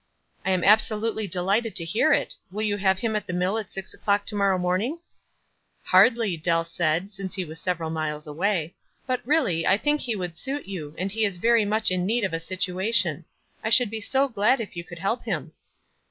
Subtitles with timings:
[0.47, 2.35] "I am absolutely delighted to hear it.
[2.51, 4.97] Will you have him at the mill at six o'clock to morrow morning?"
[5.93, 8.73] "Hardly," Dell said, since he was several miles away.
[9.05, 12.23] "But, really, I think he would suit you, and he is very much in need
[12.23, 13.25] of a situ ation.
[13.63, 15.51] I should be so glad if you could help him."